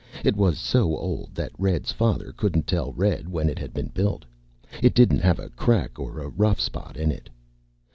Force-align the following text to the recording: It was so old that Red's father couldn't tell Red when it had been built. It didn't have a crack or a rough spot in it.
It 0.25 0.35
was 0.35 0.57
so 0.57 0.97
old 0.97 1.35
that 1.35 1.51
Red's 1.59 1.91
father 1.91 2.31
couldn't 2.35 2.65
tell 2.65 2.91
Red 2.93 3.29
when 3.29 3.47
it 3.49 3.59
had 3.59 3.71
been 3.71 3.89
built. 3.89 4.25
It 4.81 4.95
didn't 4.95 5.19
have 5.21 5.37
a 5.37 5.49
crack 5.49 5.99
or 5.99 6.17
a 6.19 6.27
rough 6.27 6.59
spot 6.59 6.97
in 6.97 7.11
it. 7.11 7.29